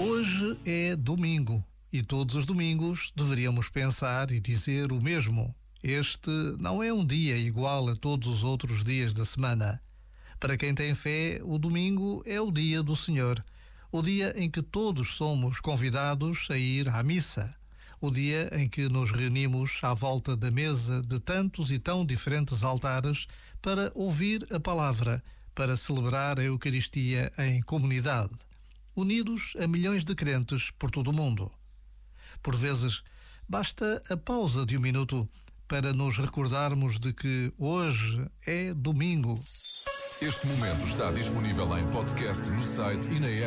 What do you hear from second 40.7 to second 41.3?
está